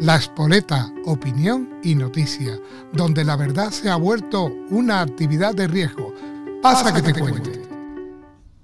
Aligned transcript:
La 0.00 0.16
Espoleta, 0.16 0.92
opinión 1.04 1.78
y 1.84 1.94
noticia, 1.94 2.58
donde 2.92 3.22
la 3.22 3.36
verdad 3.36 3.70
se 3.70 3.88
ha 3.88 3.94
vuelto 3.94 4.46
una 4.70 5.00
actividad 5.00 5.54
de 5.54 5.68
riesgo. 5.68 6.12
Pasa, 6.60 6.92
que, 6.92 7.00
te, 7.00 7.18
cuente. 7.18 7.62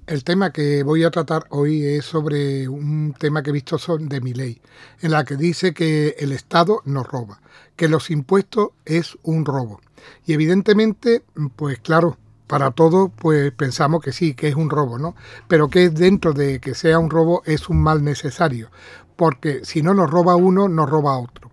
El 0.09 0.25
tema 0.25 0.53
que 0.53 0.83
voy 0.83 1.05
a 1.05 1.11
tratar 1.13 1.47
hoy 1.51 1.85
es 1.85 2.05
sobre 2.05 2.69
un 2.69 3.15
tema 3.17 3.45
que 3.45 3.51
he 3.51 3.53
visto 3.53 3.77
de 3.99 4.21
mi 4.21 4.35
ley, 4.35 4.61
en 5.03 5.13
la 5.13 5.25
que 5.25 5.37
dice 5.37 5.73
que 5.73 6.17
el 6.19 6.33
Estado 6.33 6.83
nos 6.85 7.07
roba, 7.07 7.41
que 7.77 7.87
los 7.87 8.11
impuestos 8.11 8.71
es 8.85 9.17
un 9.23 9.45
robo. 9.45 9.81
Y 10.27 10.33
evidentemente, 10.33 11.23
pues 11.55 11.79
claro, 11.79 12.19
para 12.51 12.73
todos, 12.73 13.13
pues 13.15 13.53
pensamos 13.53 14.03
que 14.03 14.11
sí, 14.11 14.35
que 14.35 14.49
es 14.49 14.57
un 14.57 14.71
robo, 14.71 14.99
¿no? 14.99 15.15
Pero 15.47 15.69
que 15.69 15.89
dentro 15.89 16.33
de 16.33 16.59
que 16.59 16.75
sea 16.75 16.99
un 16.99 17.09
robo 17.09 17.43
es 17.47 17.69
un 17.69 17.81
mal 17.81 18.03
necesario, 18.03 18.73
porque 19.15 19.65
si 19.65 19.83
no 19.83 19.95
nos 19.95 20.11
roba 20.11 20.35
uno, 20.35 20.69
nos 20.69 20.91
roba 20.91 21.17
otro. 21.17 21.49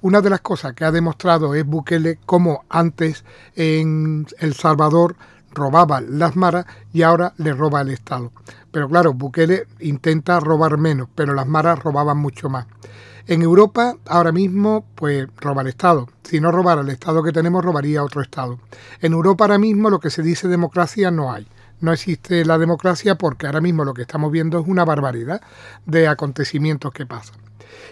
Una 0.00 0.22
de 0.22 0.30
las 0.30 0.40
cosas 0.40 0.72
que 0.72 0.86
ha 0.86 0.92
demostrado 0.92 1.54
es 1.54 1.66
Bukele 1.66 2.18
cómo 2.24 2.64
antes 2.70 3.22
en 3.54 4.26
El 4.38 4.54
Salvador 4.54 5.14
robaba 5.52 6.00
las 6.00 6.36
maras 6.36 6.64
y 6.90 7.02
ahora 7.02 7.34
le 7.36 7.52
roba 7.52 7.82
el 7.82 7.90
Estado. 7.90 8.32
Pero 8.72 8.88
claro, 8.88 9.12
Bukele 9.12 9.66
intenta 9.80 10.40
robar 10.40 10.78
menos, 10.78 11.10
pero 11.14 11.34
las 11.34 11.46
maras 11.46 11.80
robaban 11.80 12.16
mucho 12.16 12.48
más. 12.48 12.64
En 13.26 13.42
Europa 13.42 13.96
ahora 14.06 14.32
mismo 14.32 14.84
pues 14.94 15.26
roba 15.36 15.62
el 15.62 15.68
Estado. 15.68 16.08
Si 16.24 16.40
no 16.40 16.52
robara 16.52 16.82
el 16.82 16.88
Estado 16.88 17.22
que 17.22 17.32
tenemos, 17.32 17.64
robaría 17.64 18.04
otro 18.04 18.22
Estado. 18.22 18.58
En 19.00 19.12
Europa 19.12 19.44
ahora 19.44 19.58
mismo 19.58 19.90
lo 19.90 20.00
que 20.00 20.10
se 20.10 20.22
dice 20.22 20.48
democracia 20.48 21.10
no 21.10 21.32
hay 21.32 21.46
no 21.80 21.92
existe 21.92 22.44
la 22.44 22.58
democracia 22.58 23.16
porque 23.16 23.46
ahora 23.46 23.60
mismo 23.60 23.84
lo 23.84 23.94
que 23.94 24.02
estamos 24.02 24.30
viendo 24.30 24.60
es 24.60 24.66
una 24.66 24.84
barbaridad 24.84 25.40
de 25.86 26.08
acontecimientos 26.08 26.92
que 26.92 27.06
pasan. 27.06 27.36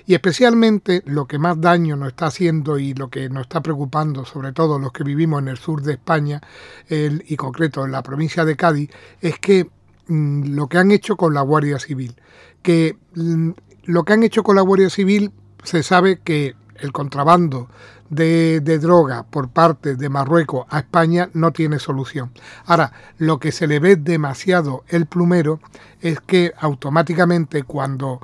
Y 0.07 0.15
especialmente 0.15 1.03
lo 1.07 1.27
que 1.27 1.39
más 1.39 1.61
daño 1.61 1.97
nos 1.97 2.09
está 2.09 2.27
haciendo 2.27 2.79
y 2.79 2.95
lo 2.95 3.09
que 3.09 3.29
nos 3.29 3.43
está 3.43 3.63
preocupando, 3.63 4.25
sobre 4.25 4.53
todo 4.53 4.79
los 4.79 4.93
que 4.93 5.05
vivimos 5.05 5.41
en 5.41 5.49
el 5.49 5.59
sur 5.59 5.83
de 5.83 5.93
España 5.93 6.41
y 6.89 7.37
concreto 7.37 7.85
en 7.85 7.93
la 7.93 8.03
provincia 8.03 8.45
de 8.45 8.57
Cádiz, 8.57 8.91
es 9.21 9.39
que 9.39 9.69
mm, 10.09 10.55
lo 10.55 10.69
que 10.69 10.79
han 10.79 10.91
hecho 10.91 11.17
con 11.17 11.35
la 11.35 11.43
Guardia 11.43 11.79
Civil. 11.79 12.17
Que 12.63 12.97
mm, 13.15 13.51
lo 13.89 14.05
que 14.05 14.13
han 14.13 14.23
hecho 14.23 14.43
con 14.43 14.57
la 14.57 14.61
Guardia 14.61 14.91
Civil 14.91 15.33
se 15.65 15.83
sabe 15.83 16.19
que 16.19 16.55
el 16.77 16.93
contrabando 16.93 17.71
de, 18.11 18.61
droga 18.61 19.23
por 19.23 19.49
parte 19.49 19.97
de 19.97 20.11
Marruecos 20.11 20.67
a 20.69 20.81
España 20.81 21.31
no 21.33 21.53
tiene 21.53 21.79
solución. 21.79 22.31
Ahora, 22.67 22.93
lo 23.17 23.39
que 23.39 23.51
se 23.51 23.67
le 23.67 23.81
ve 23.81 23.97
demasiado 23.97 24.85
el 24.89 25.07
plumero 25.07 25.59
es 26.03 26.21
que 26.21 26.53
automáticamente 26.59 27.63
cuando 27.63 28.21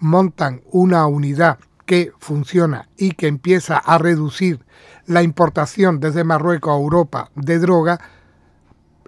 montan 0.00 0.62
una 0.72 1.06
unidad 1.06 1.60
que 1.86 2.10
funciona 2.18 2.88
y 2.96 3.12
que 3.12 3.28
empieza 3.28 3.78
a 3.78 3.98
reducir 3.98 4.64
la 5.06 5.22
importación 5.22 6.00
desde 6.00 6.24
Marruecos 6.24 6.72
a 6.72 6.82
Europa 6.82 7.30
de 7.36 7.60
droga, 7.60 8.00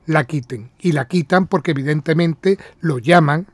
la 0.06 0.22
quiten. 0.22 0.70
Y 0.78 0.92
la 0.92 1.08
quitan 1.08 1.48
porque 1.48 1.72
evidentemente 1.72 2.60
lo 2.80 2.98
llaman, 2.98 3.48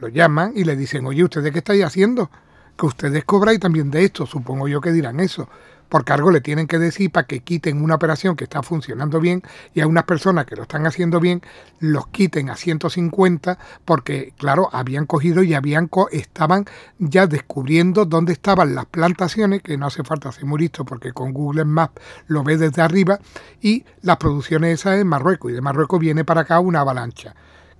lo 0.00 0.08
llaman 0.08 0.52
y 0.54 0.64
le 0.64 0.76
dicen, 0.76 1.06
oye, 1.06 1.24
¿ustedes 1.24 1.52
qué 1.52 1.58
estáis 1.58 1.84
haciendo? 1.84 2.30
Que 2.76 2.86
ustedes 2.86 3.24
cobráis 3.24 3.60
también 3.60 3.90
de 3.90 4.04
esto, 4.04 4.26
supongo 4.26 4.68
yo 4.68 4.80
que 4.80 4.92
dirán 4.92 5.20
eso 5.20 5.48
porque 5.88 6.12
algo 6.12 6.30
le 6.30 6.40
tienen 6.40 6.66
que 6.66 6.78
decir 6.78 7.10
para 7.10 7.26
que 7.26 7.40
quiten 7.40 7.82
una 7.82 7.94
operación 7.94 8.36
que 8.36 8.44
está 8.44 8.62
funcionando 8.62 9.20
bien 9.20 9.42
y 9.74 9.80
a 9.80 9.86
unas 9.86 10.04
personas 10.04 10.46
que 10.46 10.56
lo 10.56 10.62
están 10.62 10.86
haciendo 10.86 11.20
bien 11.20 11.42
los 11.80 12.08
quiten 12.08 12.50
a 12.50 12.56
150 12.56 13.58
porque 13.84 14.34
claro 14.36 14.68
habían 14.72 15.06
cogido 15.06 15.42
y 15.42 15.54
habían 15.54 15.88
estaban 16.12 16.66
ya 16.98 17.26
descubriendo 17.26 18.04
dónde 18.04 18.32
estaban 18.32 18.74
las 18.74 18.86
plantaciones 18.86 19.62
que 19.62 19.76
no 19.76 19.86
hace 19.86 20.04
falta 20.04 20.30
ser 20.32 20.44
muy 20.44 20.60
listo 20.60 20.84
porque 20.84 21.12
con 21.12 21.32
Google 21.32 21.64
Maps 21.64 22.00
lo 22.26 22.42
ve 22.44 22.56
desde 22.56 22.82
arriba 22.82 23.18
y 23.60 23.84
las 24.02 24.18
producciones 24.18 24.80
esas 24.80 24.98
en 24.98 25.06
Marruecos 25.06 25.50
y 25.50 25.54
de 25.54 25.60
Marruecos 25.60 25.98
viene 25.98 26.24
para 26.24 26.42
acá 26.42 26.60
una 26.60 26.80
avalancha 26.80 27.34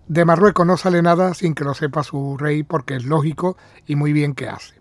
de 0.09 0.25
Marruecos 0.25 0.67
no 0.67 0.77
sale 0.77 1.03
nada 1.03 1.35
sin 1.35 1.55
que 1.55 1.65
lo 1.65 1.75
sepa 1.75 2.03
su 2.03 2.37
rey 2.39 2.63
porque 2.63 2.97
es 2.97 3.05
lógico 3.05 3.57
y 3.87 3.95
muy 3.95 4.13
bien 4.13 4.35
que 4.35 4.49
hace 4.49 4.79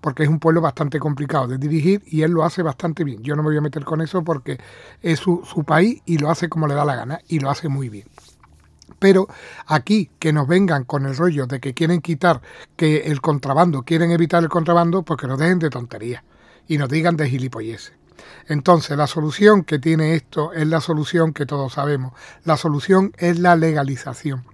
porque 0.00 0.22
es 0.22 0.28
un 0.28 0.38
pueblo 0.38 0.60
bastante 0.60 1.00
complicado 1.00 1.48
de 1.48 1.58
dirigir 1.58 2.00
y 2.06 2.22
él 2.22 2.30
lo 2.30 2.44
hace 2.44 2.62
bastante 2.62 3.02
bien. 3.02 3.24
Yo 3.24 3.34
no 3.34 3.42
me 3.42 3.48
voy 3.48 3.56
a 3.56 3.60
meter 3.60 3.84
con 3.84 4.00
eso 4.00 4.22
porque 4.22 4.56
es 5.02 5.18
su, 5.18 5.42
país 5.66 6.00
y 6.06 6.18
lo 6.18 6.30
hace 6.30 6.48
como 6.48 6.68
le 6.68 6.74
da 6.74 6.84
la 6.84 6.94
gana 6.94 7.18
y 7.26 7.40
lo 7.40 7.50
hace 7.50 7.68
muy 7.68 7.88
bien. 7.88 8.06
Pero 9.00 9.26
aquí 9.66 10.08
que 10.20 10.32
nos 10.32 10.46
vengan 10.46 10.84
con 10.84 11.06
el 11.06 11.16
rollo 11.16 11.48
de 11.48 11.58
que 11.58 11.74
quieren 11.74 12.02
quitar 12.02 12.40
que 12.76 12.98
el 12.98 13.20
contrabando, 13.20 13.82
quieren 13.82 14.12
evitar 14.12 14.44
el 14.44 14.48
contrabando, 14.48 15.02
pues 15.02 15.18
que 15.18 15.26
nos 15.26 15.40
dejen 15.40 15.58
de 15.58 15.70
tonterías 15.70 16.22
y 16.68 16.78
nos 16.78 16.88
digan 16.88 17.16
de 17.16 17.28
gilipolleces. 17.28 17.92
Entonces, 18.46 18.96
la 18.96 19.08
solución 19.08 19.64
que 19.64 19.80
tiene 19.80 20.14
esto 20.14 20.52
es 20.52 20.68
la 20.68 20.80
solución 20.80 21.32
que 21.32 21.46
todos 21.46 21.72
sabemos. 21.72 22.12
La 22.44 22.56
solución 22.56 23.12
es 23.18 23.40
la 23.40 23.56
legalización. 23.56 24.44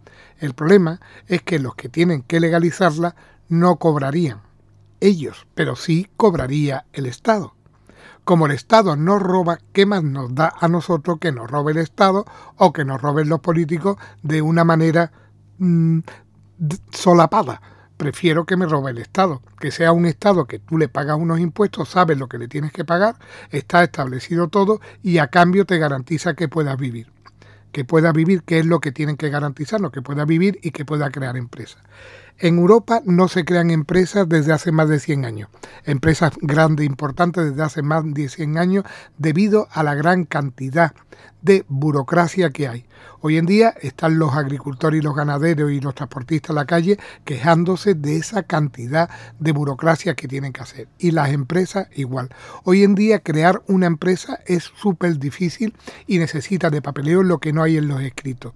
El 0.42 0.54
problema 0.54 1.00
es 1.28 1.41
que 1.42 1.60
los 1.60 1.76
que 1.76 1.88
tienen 1.88 2.22
que 2.22 2.41
legalizarla 2.41 3.14
no 3.48 3.76
cobrarían 3.76 4.41
ellos, 4.98 5.47
pero 5.54 5.76
sí 5.76 6.10
cobraría 6.16 6.84
el 6.92 7.06
Estado. 7.06 7.54
Como 8.25 8.47
el 8.47 8.53
Estado 8.53 8.97
no 8.97 9.20
roba, 9.20 9.60
¿qué 9.72 9.86
más 9.86 10.03
nos 10.03 10.34
da 10.34 10.53
a 10.58 10.66
nosotros 10.66 11.19
que 11.20 11.30
nos 11.30 11.48
robe 11.48 11.70
el 11.70 11.78
Estado 11.78 12.25
o 12.56 12.72
que 12.72 12.84
nos 12.84 13.00
roben 13.00 13.28
los 13.28 13.38
políticos 13.38 13.98
de 14.25 14.42
una 14.42 14.64
manera 14.64 15.12
mm, 15.58 16.00
solapada? 16.91 17.62
Prefiero 17.97 18.44
que 18.44 18.56
me 18.56 18.66
robe 18.66 18.91
el 18.91 18.98
Estado, 18.98 19.42
que 19.60 19.70
sea 19.70 19.92
un 19.92 20.06
Estado 20.06 20.47
que 20.47 20.59
tú 20.59 20.76
le 20.76 20.88
pagas 20.88 21.19
unos 21.19 21.38
impuestos, 21.38 21.91
sabes 21.91 22.19
lo 22.19 22.28
que 22.28 22.38
le 22.38 22.48
tienes 22.48 22.72
que 22.72 22.84
pagar, 22.84 23.14
está 23.50 23.84
establecido 23.84 24.48
todo 24.48 24.80
y 25.04 25.19
a 25.19 25.28
cambio 25.28 25.66
te 25.66 25.78
garantiza 25.78 26.34
que 26.34 26.48
puedas 26.48 26.76
vivir 26.76 27.12
que 27.72 27.84
pueda 27.84 28.12
vivir, 28.12 28.43
que 28.43 28.59
es 28.59 28.66
lo 28.66 28.81
que 28.81 28.93
tienen 28.93 29.16
que 29.16 29.31
garantizarnos, 29.31 29.93
que 29.93 30.03
pueda 30.03 30.25
vivir 30.25 30.59
y 30.62 30.71
que 30.71 30.84
pueda 30.84 31.10
crear 31.10 31.37
empresas. 31.37 31.83
En 32.38 32.59
Europa 32.59 33.03
no 33.05 33.28
se 33.28 33.44
crean 33.44 33.71
empresas 33.71 34.28
desde 34.28 34.53
hace 34.53 34.72
más 34.72 34.88
de 34.88 35.00
100 35.00 35.25
años, 35.25 35.49
empresas 35.84 36.33
grandes, 36.41 36.87
importantes 36.87 37.44
desde 37.50 37.62
hace 37.62 37.83
más 37.83 38.05
de 38.05 38.28
100 38.28 38.59
años, 38.59 38.84
debido 39.19 39.69
a 39.72 39.83
la 39.83 39.94
gran 39.94 40.25
cantidad 40.25 40.93
de 41.42 41.64
burocracia 41.69 42.50
que 42.50 42.69
hay. 42.69 42.86
Hoy 43.25 43.36
en 43.36 43.47
día 43.47 43.72
están 43.80 44.19
los 44.19 44.34
agricultores 44.34 45.00
y 45.00 45.03
los 45.03 45.14
ganaderos 45.14 45.70
y 45.70 45.80
los 45.80 45.94
transportistas 45.94 46.50
en 46.50 46.56
la 46.56 46.64
calle 46.64 46.98
quejándose 47.25 47.94
de 47.94 48.16
esa 48.16 48.42
cantidad 48.42 49.08
de 49.38 49.53
burocracia 49.53 50.14
que 50.14 50.26
tienen 50.26 50.53
que 50.53 50.62
hacer. 50.62 50.88
Y 50.98 51.12
las 51.12 51.30
empresas 51.30 51.86
igual. 51.94 52.30
Hoy 52.64 52.82
en 52.82 52.97
día 52.97 53.20
crear 53.20 53.62
una 53.69 53.86
empresa 53.86 54.41
es 54.47 54.64
súper 54.75 55.19
difícil 55.19 55.75
y 56.08 56.19
necesita 56.19 56.69
de 56.70 56.82
papeleo 56.82 57.22
lo 57.22 57.38
que 57.38 57.53
no 57.53 57.62
hay 57.62 57.76
en 57.76 57.86
los 57.86 58.00
escritos. 58.00 58.54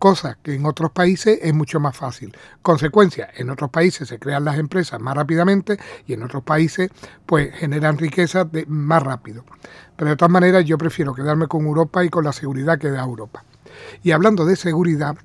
Cosa 0.00 0.36
que 0.42 0.54
en 0.54 0.66
otros 0.66 0.90
países 0.90 1.38
es 1.40 1.54
mucho 1.54 1.78
más 1.78 1.96
fácil. 1.96 2.36
Consecuencia, 2.62 3.28
en 3.36 3.50
otros 3.50 3.70
países 3.70 4.08
se 4.08 4.18
crean 4.18 4.44
las 4.44 4.58
empresas 4.58 5.00
más 5.00 5.16
rápidamente 5.16 5.78
y 6.06 6.14
en 6.14 6.24
otros 6.24 6.42
países 6.42 6.90
pues 7.24 7.54
generan 7.54 7.98
riqueza 7.98 8.48
más 8.66 9.02
rápido. 9.02 9.44
Pero 9.96 10.10
de 10.10 10.16
todas 10.16 10.30
maneras 10.30 10.64
yo 10.64 10.78
prefiero 10.78 11.12
quedarme 11.12 11.48
con 11.48 11.66
Europa 11.66 12.04
y 12.04 12.08
con 12.08 12.24
la 12.24 12.27
seguridad 12.32 12.78
que 12.78 12.90
da 12.90 13.02
Europa. 13.02 13.44
Y 14.02 14.12
hablando 14.12 14.44
de 14.44 14.56
seguridad, 14.56 15.16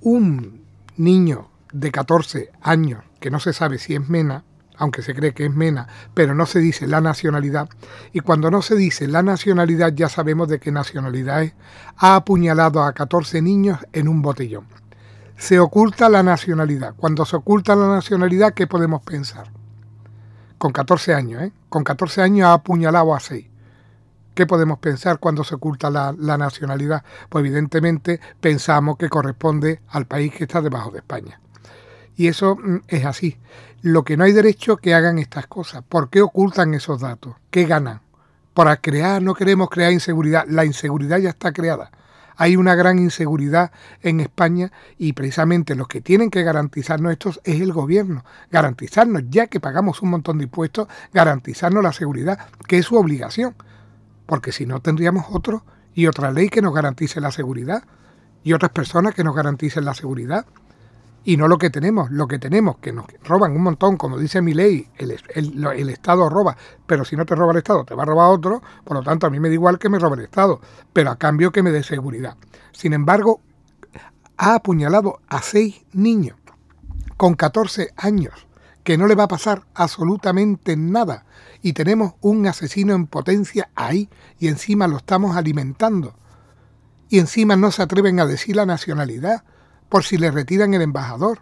un 0.00 0.64
niño 0.96 1.48
de 1.72 1.90
14 1.90 2.50
años, 2.62 3.02
que 3.20 3.30
no 3.30 3.40
se 3.40 3.52
sabe 3.52 3.78
si 3.78 3.94
es 3.94 4.08
MENA, 4.08 4.44
aunque 4.76 5.02
se 5.02 5.14
cree 5.14 5.34
que 5.34 5.46
es 5.46 5.54
MENA, 5.54 5.88
pero 6.14 6.34
no 6.34 6.46
se 6.46 6.58
dice 6.58 6.86
la 6.86 7.00
nacionalidad, 7.00 7.68
y 8.12 8.20
cuando 8.20 8.50
no 8.50 8.62
se 8.62 8.74
dice 8.76 9.06
la 9.06 9.22
nacionalidad 9.22 9.92
ya 9.94 10.08
sabemos 10.08 10.48
de 10.48 10.58
qué 10.58 10.72
nacionalidad 10.72 11.42
es, 11.42 11.54
ha 11.96 12.16
apuñalado 12.16 12.82
a 12.82 12.92
14 12.92 13.40
niños 13.42 13.78
en 13.92 14.08
un 14.08 14.22
botellón. 14.22 14.66
Se 15.36 15.58
oculta 15.58 16.08
la 16.08 16.22
nacionalidad. 16.22 16.94
Cuando 16.96 17.24
se 17.24 17.36
oculta 17.36 17.74
la 17.74 17.88
nacionalidad, 17.88 18.54
¿qué 18.54 18.66
podemos 18.66 19.02
pensar? 19.02 19.50
Con 20.58 20.72
14 20.72 21.14
años, 21.14 21.42
¿eh? 21.42 21.52
Con 21.68 21.82
14 21.82 22.22
años 22.22 22.46
ha 22.46 22.52
apuñalado 22.54 23.14
a 23.14 23.20
6. 23.20 23.46
¿Qué 24.34 24.46
podemos 24.46 24.80
pensar 24.80 25.20
cuando 25.20 25.44
se 25.44 25.54
oculta 25.54 25.90
la, 25.90 26.12
nacionalidad? 26.12 27.04
Pues 27.28 27.44
evidentemente 27.44 28.20
pensamos 28.40 28.96
que 28.98 29.08
corresponde 29.08 29.80
al 29.88 30.06
país 30.06 30.34
que 30.34 30.44
está 30.44 30.60
debajo 30.60 30.90
de 30.90 30.98
España. 30.98 31.40
Y 32.16 32.26
eso 32.26 32.56
mm, 32.56 32.82
es 32.88 33.04
así. 33.04 33.38
Lo 33.80 34.02
que 34.02 34.16
no 34.16 34.24
hay 34.24 34.32
derecho 34.32 34.76
que 34.76 34.92
hagan 34.92 35.18
estas 35.20 35.46
cosas. 35.46 35.84
¿Por 35.88 36.10
qué 36.10 36.20
ocultan 36.20 36.74
esos 36.74 37.00
datos? 37.00 37.36
¿Qué 37.50 37.64
ganan? 37.64 38.00
Para 38.54 38.76
crear, 38.78 39.22
no 39.22 39.34
queremos 39.34 39.70
crear 39.70 39.92
inseguridad. 39.92 40.46
La 40.48 40.64
inseguridad 40.64 41.18
ya 41.18 41.30
está 41.30 41.52
creada. 41.52 41.92
Hay 42.36 42.56
una 42.56 42.74
gran 42.74 42.98
inseguridad 42.98 43.70
en 44.02 44.18
España 44.18 44.72
y 44.98 45.12
precisamente 45.12 45.76
los 45.76 45.86
que 45.86 46.00
tienen 46.00 46.30
que 46.30 46.42
garantizarnos 46.42 47.12
esto 47.12 47.30
es 47.44 47.60
el 47.60 47.72
gobierno. 47.72 48.24
Garantizarnos, 48.50 49.22
ya 49.28 49.46
que 49.46 49.60
pagamos 49.60 50.02
un 50.02 50.10
montón 50.10 50.38
de 50.38 50.44
impuestos, 50.44 50.88
garantizarnos 51.12 51.84
la 51.84 51.92
seguridad, 51.92 52.48
que 52.66 52.78
es 52.78 52.86
su 52.86 52.96
obligación 52.96 53.54
porque 54.26 54.52
si 54.52 54.66
no 54.66 54.80
tendríamos 54.80 55.26
otro 55.30 55.64
y 55.94 56.06
otra 56.06 56.30
ley 56.32 56.48
que 56.48 56.62
nos 56.62 56.74
garantice 56.74 57.20
la 57.20 57.30
seguridad 57.30 57.84
y 58.42 58.52
otras 58.52 58.72
personas 58.72 59.14
que 59.14 59.24
nos 59.24 59.34
garanticen 59.34 59.84
la 59.84 59.94
seguridad. 59.94 60.46
y 61.26 61.38
no 61.38 61.48
lo 61.48 61.56
que 61.56 61.70
tenemos. 61.70 62.10
Lo 62.10 62.28
que 62.28 62.38
tenemos, 62.38 62.76
que 62.78 62.92
nos 62.92 63.06
roban 63.24 63.52
un 63.52 63.62
montón, 63.62 63.96
como 63.96 64.18
dice 64.18 64.42
mi 64.42 64.52
ley, 64.52 64.90
el, 64.98 65.10
Estado 65.88 66.28
roba, 66.28 66.54
pero 66.86 67.06
si 67.06 67.16
no 67.16 67.24
te 67.24 67.34
roba 67.34 67.52
el 67.52 67.58
Estado, 67.58 67.84
te 67.84 67.94
va 67.94 68.02
a 68.02 68.06
robar 68.06 68.30
otro, 68.30 68.62
por 68.84 68.98
lo 68.98 69.02
tanto 69.02 69.26
a 69.26 69.30
mí 69.30 69.40
me 69.40 69.48
da 69.48 69.54
igual 69.54 69.78
que 69.78 69.88
me 69.88 69.98
robe 69.98 70.16
el 70.16 70.24
Estado, 70.24 70.60
pero 70.92 71.10
a 71.10 71.16
cambio 71.16 71.50
que 71.50 71.62
me 71.62 71.70
dé 71.70 71.82
seguridad. 71.82 72.36
Sin 72.72 72.92
embargo, 72.92 73.40
ha 74.36 74.56
apuñalado 74.56 75.20
a 75.28 75.40
seis 75.40 75.84
niños 75.94 76.36
con 77.16 77.34
14 77.34 77.92
años, 77.96 78.46
que 78.82 78.98
no 78.98 79.06
le 79.06 79.14
va 79.14 79.24
a 79.24 79.28
pasar 79.28 79.62
absolutamente 79.74 80.76
nada, 80.76 81.24
y 81.64 81.72
tenemos 81.72 82.12
un 82.20 82.46
asesino 82.46 82.92
en 82.92 83.06
potencia 83.06 83.70
ahí, 83.74 84.10
y 84.38 84.48
encima 84.48 84.86
lo 84.86 84.98
estamos 84.98 85.34
alimentando. 85.34 86.14
Y 87.08 87.18
encima 87.18 87.56
no 87.56 87.70
se 87.70 87.80
atreven 87.80 88.20
a 88.20 88.26
decir 88.26 88.54
la 88.54 88.66
nacionalidad 88.66 89.44
por 89.88 90.04
si 90.04 90.18
le 90.18 90.30
retiran 90.30 90.74
el 90.74 90.82
embajador. 90.82 91.38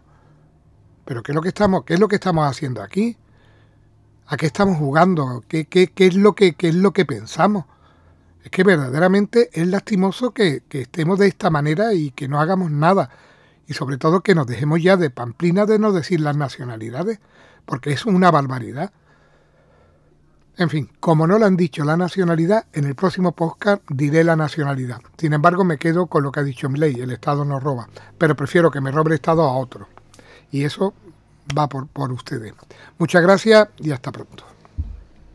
Pero 1.04 1.24
¿qué 1.24 1.32
es 1.32 1.34
lo 1.34 1.42
que 1.42 1.48
estamos, 1.48 1.82
qué 1.82 1.94
es 1.94 2.00
lo 2.00 2.06
que 2.06 2.14
estamos 2.14 2.48
haciendo 2.48 2.84
aquí? 2.84 3.16
¿A 4.28 4.36
qué 4.36 4.46
estamos 4.46 4.78
jugando? 4.78 5.42
¿Qué, 5.48 5.64
qué, 5.64 5.88
qué 5.88 6.06
es, 6.06 6.14
lo 6.14 6.36
que, 6.36 6.54
qué 6.54 6.68
es 6.68 6.76
lo 6.76 6.92
que 6.92 7.04
pensamos? 7.04 7.64
Es 8.44 8.50
que 8.52 8.62
verdaderamente 8.62 9.50
es 9.52 9.66
lastimoso 9.66 10.30
que, 10.30 10.62
que, 10.68 10.82
estemos 10.82 11.18
de 11.18 11.26
esta 11.26 11.50
manera 11.50 11.94
y 11.94 12.12
que 12.12 12.28
no 12.28 12.40
hagamos 12.40 12.70
nada. 12.70 13.10
Y 13.66 13.75
sobre 13.75 13.98
todo 13.98 14.20
que 14.20 14.36
nos 14.36 14.46
dejemos 14.46 14.80
ya 14.80 14.96
de 14.96 15.10
pamplina 15.10 15.66
de 15.66 15.80
no 15.80 15.90
decir 15.90 16.20
las 16.20 16.36
nacionalidades, 16.36 17.18
porque 17.66 17.90
es 17.92 18.06
una 18.06 18.30
barbaridad. 18.30 18.92
En 20.58 20.69
fin, 20.69 20.88
como 21.00 21.26
no 21.26 21.38
le 21.38 21.46
han 21.46 21.56
dicho 21.56 21.82
la 21.82 21.96
nacionalidad, 21.96 22.66
en 22.75 22.84
el 22.84 22.94
próximo 22.94 23.32
podcast 23.32 23.82
diré 23.88 24.22
la 24.22 24.37
nacionalidad. 24.37 25.00
Sin 25.16 25.32
embargo, 25.32 25.64
me 25.64 25.78
quedo 25.78 26.06
con 26.06 26.22
lo 26.22 26.31
que 26.31 26.40
ha 26.40 26.44
dicho 26.44 26.69
ley, 26.69 27.00
el 27.00 27.10
Estado 27.10 27.44
no 27.44 27.58
roba, 27.58 27.88
pero 28.19 28.37
prefiero 28.37 28.70
que 28.70 28.81
me 28.81 28.90
robe 28.90 29.10
el 29.10 29.14
Estado 29.14 29.43
a 29.43 29.56
otro. 29.56 29.88
Y 30.50 30.64
eso 30.64 30.93
va 31.56 31.69
por, 31.69 31.87
por 31.87 32.12
ustedes. 32.12 32.52
Muchas 32.99 33.22
gracias 33.22 33.69
y 33.78 33.93
hasta 33.93 34.12
pronto. 34.12 34.44